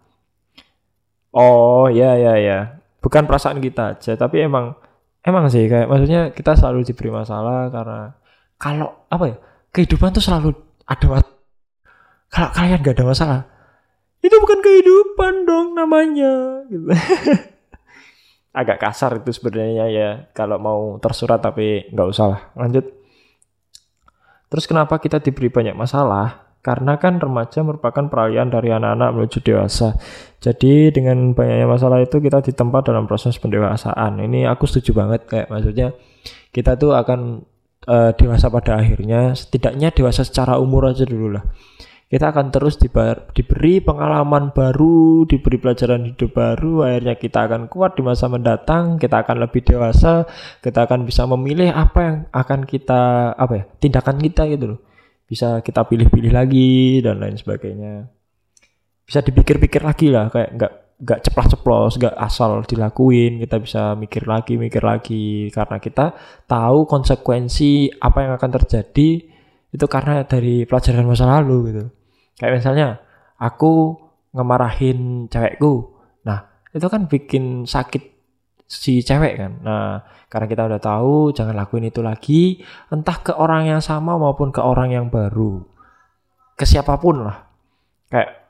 Oh 1.33 1.89
ya 1.89 2.21
ya 2.21 2.37
ya. 2.37 2.77
Bukan 3.01 3.25
perasaan 3.25 3.65
kita 3.65 3.97
aja 3.97 4.13
tapi 4.21 4.45
emang 4.45 4.77
emang 5.25 5.49
sih. 5.49 5.65
Kayak 5.65 5.89
maksudnya 5.89 6.21
kita 6.37 6.61
selalu 6.61 6.85
diberi 6.85 7.09
masalah 7.09 7.73
karena 7.73 8.13
kalau 8.61 9.09
apa 9.09 9.25
ya 9.33 9.37
kehidupan 9.73 10.13
tuh 10.13 10.21
selalu 10.21 10.53
ada 10.85 11.25
kalau 12.31 12.49
kalian 12.53 12.85
gak 12.85 12.95
ada 13.01 13.07
masalah 13.09 13.41
itu 14.21 14.37
bukan 14.37 14.61
kehidupan 14.61 15.49
dong 15.49 15.73
namanya 15.73 16.69
gitu. 16.69 16.93
agak 18.51 18.83
kasar 18.83 19.23
itu 19.23 19.31
sebenarnya 19.31 19.87
ya 19.91 20.09
kalau 20.35 20.59
mau 20.59 20.81
tersurat 20.99 21.39
tapi 21.39 21.87
nggak 21.91 22.09
usah 22.11 22.27
lah. 22.27 22.41
Lanjut. 22.59 22.85
Terus 24.51 24.65
kenapa 24.67 24.99
kita 24.99 25.23
diberi 25.23 25.47
banyak 25.47 25.79
masalah? 25.79 26.51
Karena 26.61 27.01
kan 27.01 27.17
remaja 27.17 27.65
merupakan 27.65 28.11
peralihan 28.13 28.51
dari 28.51 28.69
anak-anak 28.69 29.17
menuju 29.17 29.39
dewasa. 29.41 29.97
Jadi 30.45 30.93
dengan 30.93 31.33
banyaknya 31.33 31.65
masalah 31.65 32.05
itu 32.05 32.21
kita 32.21 32.45
ditempa 32.45 32.85
dalam 32.85 33.09
proses 33.09 33.39
pendewasaan. 33.41 34.21
Ini 34.21 34.51
aku 34.51 34.69
setuju 34.69 34.93
banget 34.93 35.25
kayak 35.25 35.49
maksudnya 35.49 35.97
kita 36.53 36.77
tuh 36.77 36.93
akan 36.93 37.47
uh, 37.89 38.13
dewasa 38.13 38.53
pada 38.53 38.77
akhirnya. 38.77 39.33
Setidaknya 39.33 39.95
dewasa 39.95 40.27
secara 40.27 40.61
umur 40.61 40.91
aja 40.91 41.09
dulu 41.09 41.39
lah 41.39 41.47
kita 42.11 42.35
akan 42.35 42.51
terus 42.51 42.75
dibar, 42.75 43.31
diberi 43.31 43.79
pengalaman 43.79 44.51
baru, 44.51 45.23
diberi 45.31 45.63
pelajaran 45.63 46.11
hidup 46.11 46.35
baru, 46.35 46.83
akhirnya 46.83 47.15
kita 47.15 47.47
akan 47.47 47.71
kuat 47.71 47.95
di 47.95 48.03
masa 48.03 48.27
mendatang, 48.27 48.99
kita 48.99 49.23
akan 49.23 49.47
lebih 49.47 49.63
dewasa, 49.63 50.27
kita 50.59 50.91
akan 50.91 51.07
bisa 51.07 51.23
memilih 51.31 51.71
apa 51.71 51.99
yang 52.03 52.17
akan 52.35 52.67
kita 52.67 53.31
apa 53.39 53.53
ya, 53.55 53.65
tindakan 53.79 54.19
kita 54.19 54.43
gitu 54.51 54.75
loh. 54.75 54.81
Bisa 55.31 55.63
kita 55.63 55.87
pilih-pilih 55.87 56.35
lagi 56.35 56.99
dan 56.99 57.23
lain 57.23 57.39
sebagainya. 57.39 58.11
Bisa 59.07 59.23
dipikir-pikir 59.23 59.87
lagi 59.87 60.11
lah, 60.11 60.35
kayak 60.35 60.51
nggak 60.59 60.73
nggak 61.07 61.21
ceplos-ceplos, 61.31 61.95
nggak 61.95 62.15
asal 62.19 62.67
dilakuin, 62.67 63.39
kita 63.39 63.63
bisa 63.63 63.95
mikir 63.95 64.27
lagi, 64.27 64.59
mikir 64.59 64.83
lagi 64.83 65.47
karena 65.55 65.79
kita 65.79 66.19
tahu 66.51 66.91
konsekuensi 66.91 68.03
apa 68.03 68.19
yang 68.27 68.33
akan 68.35 68.51
terjadi 68.59 69.11
itu 69.71 69.87
karena 69.87 70.27
dari 70.27 70.67
pelajaran 70.67 71.07
masa 71.07 71.39
lalu 71.39 71.59
gitu. 71.71 72.00
Kayak 72.41 72.65
misalnya 72.65 72.89
aku 73.37 74.01
ngemarahin 74.33 75.29
cewekku. 75.29 75.93
Nah, 76.25 76.49
itu 76.73 76.87
kan 76.89 77.05
bikin 77.05 77.69
sakit 77.69 78.01
si 78.65 79.05
cewek 79.05 79.37
kan. 79.37 79.53
Nah, 79.61 80.01
karena 80.33 80.47
kita 80.49 80.63
udah 80.65 80.81
tahu 80.81 81.37
jangan 81.37 81.53
lakuin 81.53 81.93
itu 81.93 82.01
lagi, 82.01 82.65
entah 82.89 83.21
ke 83.21 83.37
orang 83.37 83.69
yang 83.69 83.85
sama 83.85 84.17
maupun 84.17 84.49
ke 84.49 84.65
orang 84.65 84.97
yang 84.97 85.13
baru. 85.13 85.61
Ke 86.57 86.65
siapa 86.65 86.97
pun 86.97 87.29
lah. 87.29 87.45
Kayak 88.09 88.41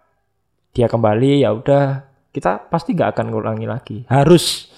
dia 0.71 0.87
kembali 0.87 1.43
ya 1.43 1.51
udah 1.51 2.07
kita 2.31 2.71
pasti 2.71 2.95
gak 2.95 3.19
akan 3.19 3.27
ngulangi 3.35 3.67
lagi. 3.67 3.99
Harus 4.07 4.71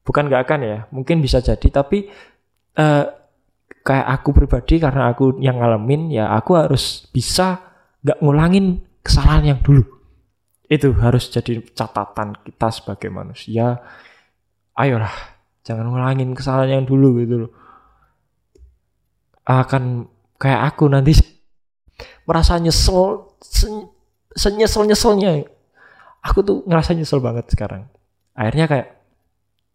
bukan 0.00 0.32
gak 0.32 0.48
akan 0.48 0.60
ya, 0.64 0.78
mungkin 0.88 1.20
bisa 1.20 1.44
jadi 1.44 1.68
tapi 1.68 2.08
uh, 2.80 3.04
kayak 3.84 4.08
aku 4.20 4.32
pribadi 4.32 4.80
karena 4.80 5.12
aku 5.12 5.36
yang 5.44 5.60
ngalamin 5.60 6.08
ya 6.08 6.32
aku 6.32 6.56
harus 6.56 7.04
bisa 7.12 7.73
nggak 8.04 8.18
ngulangin 8.20 8.84
kesalahan 9.00 9.56
yang 9.56 9.60
dulu. 9.64 9.82
Itu 10.68 10.92
harus 11.00 11.28
jadi 11.32 11.60
catatan 11.72 12.36
kita 12.44 12.68
sebagai 12.72 13.08
manusia. 13.08 13.80
Ayolah, 14.76 15.12
jangan 15.64 15.88
ngulangin 15.88 16.36
kesalahan 16.36 16.80
yang 16.80 16.84
dulu 16.84 17.20
gitu 17.24 17.34
loh. 17.48 17.52
Akan 19.44 20.08
kayak 20.40 20.76
aku 20.76 20.88
nanti 20.88 21.16
merasa 22.24 22.56
nyesel 22.58 23.32
senyesel 24.34 24.84
nyeselnya 24.88 25.46
aku 26.24 26.40
tuh 26.42 26.56
ngerasa 26.66 26.96
nyesel 26.96 27.20
banget 27.22 27.46
sekarang 27.52 27.86
akhirnya 28.34 28.66
kayak 28.66 28.88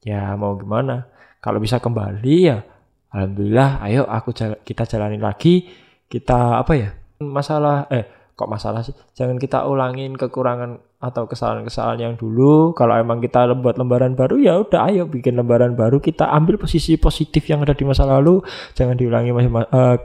ya 0.04 0.34
mau 0.36 0.58
gimana 0.58 1.08
kalau 1.40 1.62
bisa 1.62 1.80
kembali 1.80 2.36
ya 2.44 2.66
alhamdulillah 3.14 3.80
ayo 3.88 4.04
aku 4.10 4.36
jala, 4.36 4.60
kita 4.66 4.84
jalani 4.84 5.22
lagi 5.22 5.70
kita 6.10 6.60
apa 6.60 6.74
ya 6.76 6.90
masalah 7.22 7.88
eh 7.94 8.19
kok 8.40 8.48
masalah 8.48 8.80
sih? 8.80 8.96
Jangan 9.20 9.36
kita 9.36 9.68
ulangin 9.68 10.16
kekurangan 10.16 10.80
atau 11.04 11.28
kesalahan-kesalahan 11.28 12.00
yang 12.00 12.14
dulu. 12.16 12.72
Kalau 12.72 12.96
emang 12.96 13.20
kita 13.20 13.52
buat 13.60 13.76
lembaran 13.76 14.16
baru 14.16 14.40
ya 14.40 14.64
udah 14.64 14.88
ayo 14.88 15.12
bikin 15.12 15.36
lembaran 15.36 15.76
baru. 15.76 16.00
Kita 16.00 16.32
ambil 16.32 16.56
posisi 16.56 16.96
positif 16.96 17.44
yang 17.52 17.68
ada 17.68 17.76
di 17.76 17.84
masa 17.84 18.08
lalu. 18.08 18.40
Jangan 18.80 18.96
diulangi 18.96 19.36
uh, 19.36 19.60
uh, 19.68 19.96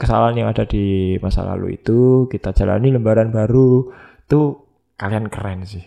kesalahan 0.00 0.40
yang 0.40 0.48
ada 0.48 0.64
di 0.64 1.20
masa 1.20 1.44
lalu 1.44 1.76
itu. 1.76 2.24
Kita 2.32 2.56
jalani 2.56 2.88
lembaran 2.96 3.28
baru. 3.28 3.92
Itu 4.24 4.64
kalian 4.96 5.28
keren 5.28 5.68
sih. 5.68 5.84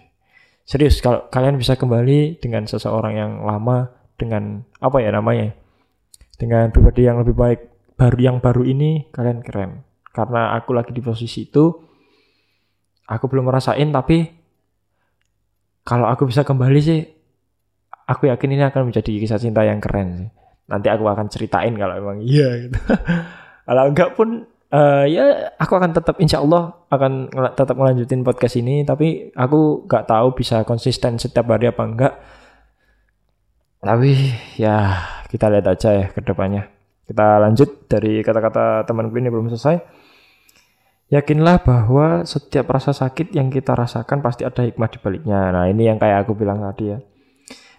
Serius 0.66 1.02
kalau 1.02 1.26
kalian 1.30 1.58
bisa 1.58 1.78
kembali 1.78 2.42
dengan 2.42 2.66
seseorang 2.66 3.14
yang 3.18 3.32
lama 3.46 3.90
dengan 4.18 4.66
apa 4.82 4.98
ya 4.98 5.14
namanya 5.14 5.54
dengan 6.42 6.74
pribadi 6.74 7.06
yang 7.06 7.22
lebih 7.22 7.36
baik 7.38 7.60
baru 7.96 8.18
yang 8.18 8.38
baru 8.42 8.66
ini 8.66 9.14
kalian 9.14 9.46
keren. 9.46 9.86
Karena 10.10 10.56
aku 10.56 10.72
lagi 10.72 10.96
di 10.96 11.04
posisi 11.04 11.46
itu 11.46 11.86
aku 13.06 13.26
belum 13.30 13.48
merasain 13.48 13.90
tapi 13.94 14.34
kalau 15.86 16.10
aku 16.10 16.26
bisa 16.26 16.42
kembali 16.42 16.80
sih 16.82 17.02
aku 18.10 18.30
yakin 18.30 18.58
ini 18.58 18.64
akan 18.66 18.90
menjadi 18.90 19.12
kisah 19.22 19.42
cinta 19.42 19.66
yang 19.66 19.82
keren 19.82 20.10
sih. 20.18 20.30
Nanti 20.66 20.88
aku 20.90 21.06
akan 21.06 21.30
ceritain 21.30 21.74
kalau 21.78 21.94
emang 21.94 22.26
iya 22.26 22.66
gitu. 22.66 22.78
Kalau 23.66 23.90
enggak 23.90 24.14
pun 24.14 24.46
uh, 24.70 25.06
ya 25.10 25.50
aku 25.58 25.74
akan 25.74 25.90
tetap 25.90 26.22
insya 26.22 26.38
Allah 26.38 26.86
akan 26.94 27.34
tetap 27.58 27.74
melanjutin 27.78 28.22
podcast 28.22 28.62
ini. 28.62 28.86
Tapi 28.86 29.34
aku 29.34 29.90
nggak 29.90 30.06
tahu 30.06 30.38
bisa 30.38 30.62
konsisten 30.66 31.18
setiap 31.18 31.50
hari 31.50 31.70
apa 31.70 31.82
enggak. 31.86 32.14
Tapi 33.82 34.14
ya 34.58 35.02
kita 35.30 35.50
lihat 35.50 35.66
aja 35.66 35.90
ya 35.94 36.06
ke 36.10 36.22
depannya. 36.22 36.70
Kita 37.06 37.42
lanjut 37.42 37.86
dari 37.86 38.26
kata-kata 38.26 38.86
temanku 38.90 39.18
ini 39.18 39.30
belum 39.30 39.54
selesai 39.54 40.05
Yakinlah 41.06 41.62
bahwa 41.62 42.26
setiap 42.26 42.66
rasa 42.74 42.90
sakit 42.90 43.30
yang 43.38 43.54
kita 43.54 43.78
rasakan 43.78 44.26
pasti 44.26 44.42
ada 44.42 44.66
hikmah 44.66 44.90
di 44.90 44.98
baliknya. 44.98 45.54
Nah, 45.54 45.70
ini 45.70 45.86
yang 45.86 46.02
kayak 46.02 46.26
aku 46.26 46.34
bilang 46.34 46.66
tadi 46.66 46.98
ya. 46.98 46.98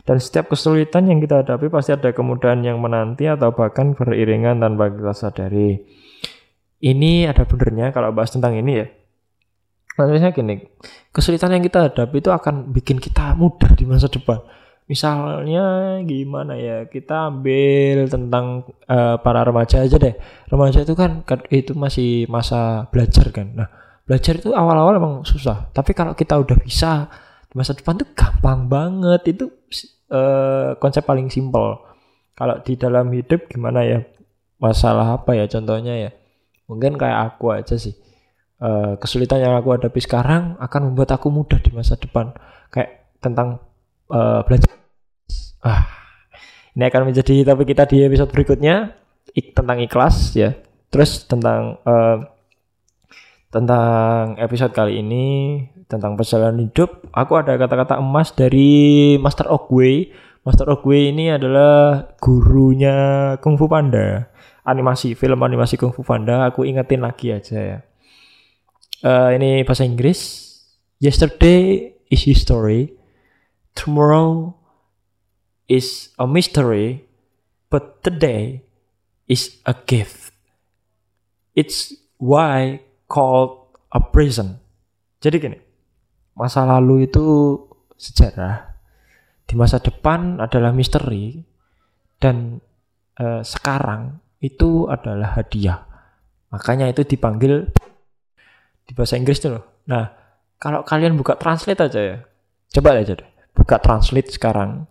Dan 0.06 0.23
setiap 0.23 0.54
kesulitan 0.54 1.11
yang 1.11 1.18
kita 1.18 1.42
hadapi 1.42 1.66
pasti 1.66 1.90
ada 1.90 2.14
kemudahan 2.14 2.62
yang 2.62 2.78
menanti 2.78 3.26
atau 3.26 3.50
bahkan 3.50 3.99
beriringan 3.99 4.62
tanpa 4.62 4.95
kita 4.95 5.11
sadari. 5.11 5.83
Ini 6.78 7.26
ada 7.26 7.42
benernya 7.42 7.90
kalau 7.90 8.14
bahas 8.14 8.30
tentang 8.30 8.54
ini 8.54 8.73
ya. 8.78 8.87
Maksudnya 9.99 10.30
gini, 10.30 10.62
kesulitan 11.11 11.59
yang 11.59 11.64
kita 11.66 11.90
hadapi 11.90 12.23
itu 12.23 12.30
akan 12.30 12.71
bikin 12.71 13.02
kita 13.02 13.35
mudah 13.35 13.75
di 13.75 13.83
masa 13.83 14.06
depan. 14.06 14.38
Misalnya 14.87 15.99
gimana 16.07 16.55
ya, 16.55 16.87
kita 16.87 17.26
ambil 17.35 18.07
tentang 18.07 18.71
uh, 18.87 19.19
para 19.19 19.43
remaja 19.43 19.83
aja 19.83 19.99
deh. 19.99 20.14
Remaja 20.47 20.87
itu 20.87 20.95
kan 20.95 21.26
itu 21.50 21.75
masih 21.75 22.31
masa 22.31 22.87
belajar 22.95 23.35
kan. 23.35 23.50
Nah, 23.50 23.66
belajar 24.07 24.38
itu 24.38 24.55
awal-awal 24.55 24.95
emang 24.95 25.14
susah. 25.26 25.75
Tapi 25.75 25.90
kalau 25.90 26.14
kita 26.14 26.38
udah 26.38 26.55
bisa 26.62 27.11
masa 27.50 27.75
depan 27.75 27.99
tuh 27.99 28.07
gampang 28.14 28.71
banget. 28.71 29.35
Itu 29.35 29.50
uh, 30.14 30.78
konsep 30.78 31.02
paling 31.02 31.35
simpel. 31.35 31.83
Kalau 32.38 32.62
di 32.62 32.78
dalam 32.78 33.11
hidup 33.11 33.50
gimana 33.50 33.83
ya? 33.83 34.07
Masalah 34.62 35.19
apa 35.19 35.35
ya 35.35 35.50
contohnya 35.50 35.99
ya? 35.99 36.11
Mungkin 36.71 36.95
kayak 36.95 37.35
aku 37.35 37.59
aja 37.59 37.75
sih. 37.75 37.99
Uh, 38.57 38.95
kesulitan 39.02 39.43
yang 39.43 39.59
aku 39.59 39.75
hadapi 39.75 39.99
sekarang 39.99 40.55
akan 40.62 40.81
membuat 40.95 41.11
aku 41.19 41.26
mudah 41.26 41.59
di 41.59 41.75
masa 41.75 41.99
depan. 41.99 42.31
Kayak 42.71 43.19
tentang 43.19 43.59
uh, 44.14 44.47
belajar. 44.47 44.65
Ah, 45.66 45.82
ini 46.78 46.87
akan 46.87 47.11
menjadi 47.11 47.42
topik 47.42 47.75
kita 47.75 47.90
di 47.90 48.06
episode 48.06 48.30
berikutnya 48.30 48.94
ik, 49.35 49.50
tentang 49.50 49.82
ikhlas 49.82 50.38
ya. 50.38 50.54
Terus 50.94 51.26
tentang 51.26 51.82
uh, 51.82 52.23
tentang 53.50 54.38
episode 54.38 54.70
kali 54.70 55.02
ini 55.02 55.26
tentang 55.90 56.14
perjalanan 56.14 56.70
hidup, 56.70 57.11
aku 57.11 57.35
ada 57.35 57.58
kata-kata 57.58 57.99
emas 57.99 58.30
dari 58.30 59.14
Master 59.18 59.50
Ogway. 59.50 60.14
Master 60.46 60.70
Ogway 60.70 61.11
ini 61.11 61.35
adalah 61.35 62.06
gurunya 62.23 63.35
Kung 63.42 63.58
Fu 63.58 63.66
Panda, 63.66 64.30
animasi 64.62 65.18
film 65.18 65.42
animasi 65.42 65.75
Kung 65.75 65.90
Fu 65.90 66.06
Panda. 66.06 66.46
Aku 66.46 66.62
ingetin 66.62 67.02
lagi 67.02 67.35
aja 67.35 67.58
ya. 67.58 67.78
Uh, 69.02 69.35
ini 69.35 69.66
bahasa 69.66 69.82
Inggris. 69.82 70.46
Yesterday 71.02 71.90
is 72.06 72.23
history. 72.23 72.94
Tomorrow 73.75 74.54
is 75.66 76.14
a 76.18 76.26
mystery, 76.26 77.06
but 77.70 78.02
today 78.02 78.62
is 79.26 79.58
a 79.66 79.75
gift. 79.87 80.35
It's 81.54 81.94
why 82.18 82.82
called 83.11 83.75
a 83.90 84.00
prison. 84.00 84.62
Jadi 85.23 85.37
gini, 85.40 85.58
masa 86.37 86.62
lalu 86.66 87.11
itu 87.11 87.25
sejarah, 87.96 88.76
di 89.49 89.54
masa 89.56 89.80
depan 89.80 90.38
adalah 90.38 90.70
misteri, 90.70 91.40
dan 92.20 92.61
uh, 93.18 93.42
sekarang 93.42 94.20
itu 94.38 94.87
adalah 94.87 95.35
hadiah. 95.35 95.82
Makanya 96.52 96.92
itu 96.92 97.02
dipanggil 97.02 97.66
di 98.87 98.92
bahasa 98.94 99.18
Inggris 99.18 99.42
loh. 99.49 99.82
Nah, 99.90 100.12
kalau 100.61 100.87
kalian 100.87 101.18
buka 101.18 101.35
translate 101.35 101.82
aja 101.82 102.00
ya, 102.00 102.16
coba 102.70 103.00
aja 103.00 103.16
deh 103.16 103.37
buka 103.56 103.80
translate 103.80 104.28
sekarang, 104.28 104.85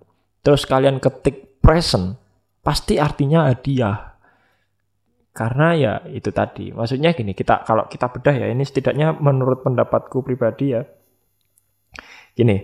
terus 0.45 0.69
kalian 0.69 1.01
ketik 1.01 1.57
present, 1.57 2.21
pasti 2.61 3.01
artinya 3.01 3.49
hadiah. 3.49 4.13
Karena 5.33 5.73
ya 5.75 5.93
itu 6.13 6.29
tadi, 6.31 6.69
maksudnya 6.71 7.11
gini, 7.11 7.33
kita 7.33 7.65
kalau 7.65 7.89
kita 7.89 8.07
bedah 8.13 8.45
ya, 8.45 8.47
ini 8.47 8.63
setidaknya 8.63 9.17
menurut 9.19 9.65
pendapatku 9.65 10.23
pribadi 10.23 10.71
ya, 10.71 10.85
gini, 12.31 12.61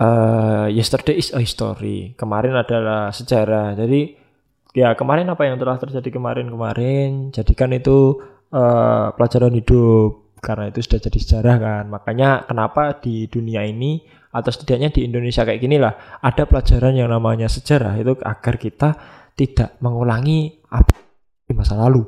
uh, 0.00 0.72
yesterday 0.72 1.20
is 1.20 1.34
a 1.36 1.42
history, 1.42 2.16
kemarin 2.16 2.56
adalah 2.56 3.12
sejarah, 3.12 3.76
jadi 3.76 4.16
ya 4.72 4.96
kemarin 4.96 5.28
apa 5.28 5.52
yang 5.52 5.60
telah 5.60 5.76
terjadi 5.76 6.08
kemarin-kemarin, 6.08 7.28
jadikan 7.28 7.76
itu 7.76 8.24
uh, 8.56 9.12
pelajaran 9.12 9.52
hidup, 9.52 10.32
karena 10.40 10.72
itu 10.72 10.80
sudah 10.80 11.04
jadi 11.04 11.18
sejarah 11.20 11.56
kan, 11.60 11.84
makanya 11.92 12.48
kenapa 12.48 12.96
di 13.04 13.28
dunia 13.28 13.68
ini 13.68 14.00
atau 14.28 14.50
setidaknya 14.52 14.92
di 14.92 15.08
Indonesia 15.08 15.42
kayak 15.44 15.60
gini 15.60 15.80
lah 15.80 16.20
ada 16.20 16.44
pelajaran 16.44 16.92
yang 16.92 17.08
namanya 17.08 17.48
sejarah 17.48 17.96
itu 17.96 18.12
agar 18.20 18.54
kita 18.60 18.88
tidak 19.38 19.78
mengulangi 19.80 20.58
apa 20.68 20.98
di 21.46 21.54
masa 21.56 21.78
lalu. 21.78 22.04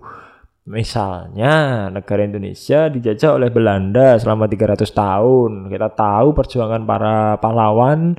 Misalnya 0.70 1.88
negara 1.88 2.22
Indonesia 2.22 2.86
dijajah 2.92 3.40
oleh 3.40 3.48
Belanda 3.48 4.14
selama 4.20 4.44
300 4.46 4.86
tahun. 4.92 5.50
Kita 5.72 5.88
tahu 5.96 6.28
perjuangan 6.36 6.82
para 6.84 7.40
pahlawan. 7.40 8.14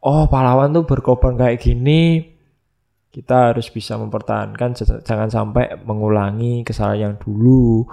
Oh, 0.00 0.24
pahlawan 0.30 0.72
tuh 0.72 0.88
berkorban 0.88 1.36
kayak 1.36 1.60
gini. 1.60 2.34
Kita 3.12 3.52
harus 3.52 3.68
bisa 3.68 3.98
mempertahankan 4.00 4.74
jangan 5.04 5.28
sampai 5.28 5.76
mengulangi 5.84 6.64
kesalahan 6.64 7.12
yang 7.12 7.14
dulu. 7.20 7.84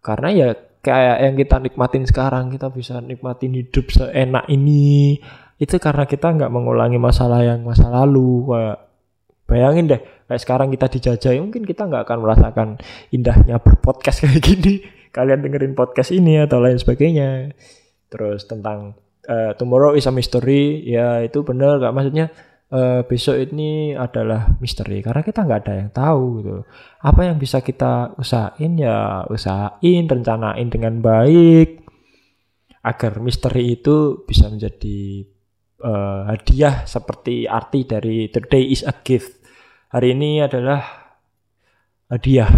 Karena 0.00 0.28
ya 0.32 0.48
kayak 0.80 1.16
yang 1.24 1.34
kita 1.36 1.56
nikmatin 1.60 2.04
sekarang 2.08 2.48
kita 2.52 2.72
bisa 2.72 2.98
nikmatin 3.00 3.52
hidup 3.52 3.88
seenak 3.92 4.44
ini. 4.48 5.20
Itu 5.60 5.76
karena 5.76 6.08
kita 6.08 6.32
nggak 6.32 6.52
mengulangi 6.52 6.96
masalah 6.96 7.44
yang 7.44 7.60
masa 7.64 7.92
lalu 7.92 8.48
kayak 8.48 8.78
bayangin 9.44 9.90
deh 9.90 10.00
kayak 10.30 10.40
sekarang 10.46 10.68
kita 10.70 10.86
dijajah 10.86 11.32
ya 11.34 11.40
mungkin 11.42 11.66
kita 11.66 11.90
nggak 11.90 12.06
akan 12.06 12.18
merasakan 12.22 12.68
indahnya 13.10 13.60
berpodcast 13.60 14.20
kayak 14.24 14.40
gini. 14.40 14.74
Kalian 15.10 15.42
dengerin 15.42 15.74
podcast 15.74 16.14
ini 16.14 16.38
atau 16.38 16.62
lain 16.62 16.78
sebagainya. 16.78 17.50
Terus 18.08 18.46
tentang 18.46 18.94
uh, 19.26 19.52
tomorrow 19.58 19.92
is 19.94 20.06
a 20.06 20.12
mystery 20.14 20.86
ya 20.86 21.20
itu 21.22 21.42
bener 21.42 21.82
gak 21.82 21.92
maksudnya 21.92 22.30
uh, 22.70 23.00
besok 23.04 23.36
ini 23.36 23.92
adalah 23.92 24.56
misteri 24.62 25.02
karena 25.02 25.22
kita 25.26 25.44
nggak 25.44 25.60
ada 25.66 25.74
yang 25.76 25.90
tahu 25.92 26.24
gitu. 26.40 26.56
Apa 27.02 27.20
yang 27.26 27.36
bisa 27.36 27.60
kita 27.60 28.14
usahain 28.16 28.78
ya 28.78 29.26
usahain, 29.28 30.06
rencanain 30.06 30.68
dengan 30.70 31.02
baik 31.02 31.84
agar 32.80 33.20
misteri 33.20 33.76
itu 33.76 34.24
bisa 34.24 34.48
menjadi 34.48 35.28
uh, 35.84 36.32
hadiah 36.32 36.88
seperti 36.88 37.44
arti 37.44 37.84
dari 37.84 38.30
today 38.32 38.64
is 38.72 38.86
a 38.86 38.94
gift. 39.04 39.36
Hari 39.90 40.14
ini 40.14 40.40
adalah 40.40 40.80
hadiah 42.08 42.48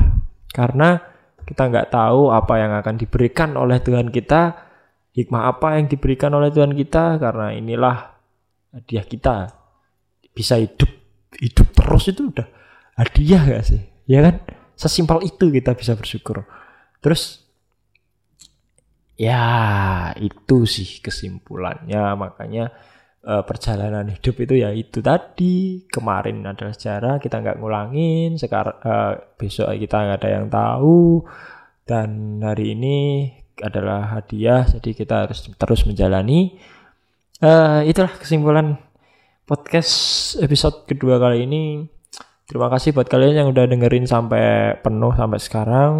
karena 0.52 1.00
kita 1.42 1.68
nggak 1.72 1.90
tahu 1.90 2.30
apa 2.30 2.54
yang 2.60 2.72
akan 2.76 3.00
diberikan 3.00 3.56
oleh 3.58 3.82
Tuhan 3.82 4.12
kita, 4.14 4.52
hikmah 5.16 5.48
apa 5.48 5.80
yang 5.80 5.90
diberikan 5.90 6.30
oleh 6.36 6.54
Tuhan 6.54 6.76
kita 6.76 7.18
karena 7.18 7.50
inilah 7.56 8.14
hadiah 8.70 9.04
kita 9.04 9.61
bisa 10.32 10.56
hidup 10.56 10.88
hidup 11.36 11.68
terus 11.72 12.04
itu 12.08 12.28
udah 12.28 12.48
hadiah 12.96 13.42
gak 13.44 13.64
sih? 13.64 13.82
Ya 14.08 14.20
kan? 14.24 14.42
Sesimpel 14.76 15.24
itu 15.28 15.48
kita 15.52 15.76
bisa 15.76 15.94
bersyukur. 15.94 16.44
Terus 16.98 17.44
ya 19.16 19.44
itu 20.18 20.66
sih 20.66 20.98
kesimpulannya. 21.00 22.16
Makanya 22.18 22.72
uh, 23.22 23.42
perjalanan 23.46 24.10
hidup 24.10 24.34
itu 24.42 24.54
ya 24.60 24.70
itu 24.74 24.98
tadi. 25.00 25.86
Kemarin 25.86 26.42
adalah 26.46 26.74
sejarah 26.74 27.14
kita 27.22 27.40
nggak 27.40 27.58
ngulangin. 27.62 28.36
Sekarang 28.36 28.76
uh, 28.82 29.12
besok 29.38 29.70
kita 29.78 29.96
nggak 30.02 30.20
ada 30.22 30.30
yang 30.30 30.46
tahu. 30.50 31.22
Dan 31.82 32.40
hari 32.42 32.78
ini 32.78 32.98
adalah 33.58 34.18
hadiah 34.18 34.64
jadi 34.66 34.90
kita 34.94 35.14
harus 35.28 35.46
terus 35.46 35.82
menjalani. 35.86 36.58
Uh, 37.42 37.82
itulah 37.82 38.14
kesimpulan 38.22 38.78
podcast 39.46 39.92
episode 40.38 40.86
kedua 40.86 41.18
kali 41.18 41.46
ini. 41.46 41.86
Terima 42.46 42.68
kasih 42.68 42.92
buat 42.92 43.08
kalian 43.08 43.42
yang 43.42 43.48
udah 43.50 43.64
dengerin 43.64 44.06
sampai 44.06 44.76
penuh 44.84 45.14
sampai 45.16 45.40
sekarang. 45.40 45.94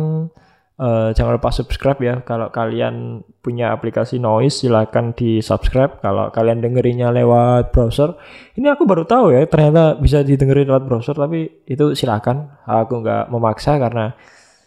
Uh, 0.82 1.14
jangan 1.14 1.38
lupa 1.38 1.54
subscribe 1.54 2.00
ya. 2.02 2.14
Kalau 2.26 2.50
kalian 2.50 3.22
punya 3.40 3.70
aplikasi 3.70 4.18
Noise 4.18 4.66
silahkan 4.66 5.14
di 5.14 5.38
subscribe. 5.40 6.02
Kalau 6.02 6.28
kalian 6.34 6.58
dengerinnya 6.58 7.14
lewat 7.14 7.70
browser, 7.70 8.18
ini 8.58 8.66
aku 8.66 8.84
baru 8.84 9.06
tahu 9.06 9.32
ya 9.32 9.46
ternyata 9.46 9.96
bisa 9.96 10.26
didengerin 10.26 10.68
lewat 10.68 10.84
browser. 10.84 11.14
Tapi 11.14 11.66
itu 11.70 11.94
silahkan. 11.94 12.58
Aku 12.66 13.00
nggak 13.00 13.30
memaksa 13.30 13.78
karena 13.78 14.12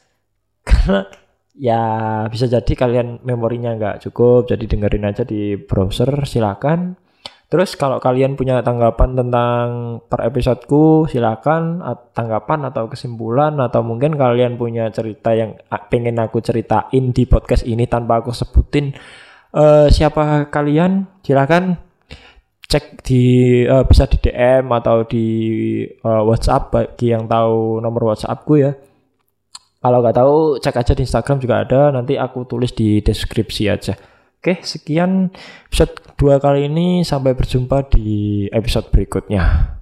karena 0.68 1.00
ya 1.56 1.82
bisa 2.32 2.48
jadi 2.48 2.74
kalian 2.74 3.22
memorinya 3.28 3.76
nggak 3.76 4.10
cukup. 4.10 4.48
Jadi 4.50 4.66
dengerin 4.72 5.06
aja 5.06 5.22
di 5.28 5.60
browser 5.60 6.10
silahkan. 6.26 7.05
Terus 7.56 7.80
kalau 7.80 8.04
kalian 8.04 8.36
punya 8.36 8.60
tanggapan 8.60 9.16
tentang 9.16 9.64
per 10.12 10.28
episodeku, 10.28 11.08
silakan 11.08 11.80
tanggapan 12.12 12.68
atau 12.68 12.92
kesimpulan 12.92 13.56
atau 13.64 13.80
mungkin 13.80 14.20
kalian 14.20 14.60
punya 14.60 14.92
cerita 14.92 15.32
yang 15.32 15.56
pengen 15.88 16.20
aku 16.20 16.44
ceritain 16.44 17.16
di 17.16 17.24
podcast 17.24 17.64
ini 17.64 17.88
tanpa 17.88 18.20
aku 18.20 18.36
sebutin 18.36 18.92
uh, 19.56 19.88
siapa 19.88 20.52
kalian, 20.52 21.08
silakan 21.24 21.80
cek 22.68 23.08
di 23.08 23.24
uh, 23.64 23.88
bisa 23.88 24.04
di 24.12 24.20
DM 24.20 24.68
atau 24.76 25.08
di 25.08 25.26
uh, 26.04 26.28
WhatsApp 26.28 26.76
bagi 26.76 27.16
yang 27.16 27.24
tahu 27.24 27.80
nomor 27.80 28.12
WhatsAppku 28.12 28.60
ya. 28.60 28.76
Kalau 29.80 30.04
nggak 30.04 30.18
tahu 30.20 30.60
cek 30.60 30.76
aja 30.76 30.92
di 30.92 31.08
Instagram 31.08 31.40
juga 31.40 31.64
ada. 31.64 31.88
Nanti 31.96 32.20
aku 32.20 32.44
tulis 32.44 32.76
di 32.76 33.00
deskripsi 33.00 33.72
aja. 33.72 33.96
Oke, 34.46 34.62
sekian 34.62 35.34
episode 35.66 35.98
dua 36.22 36.38
kali 36.38 36.70
ini. 36.70 37.02
Sampai 37.02 37.34
berjumpa 37.34 37.90
di 37.90 38.46
episode 38.54 38.94
berikutnya. 38.94 39.75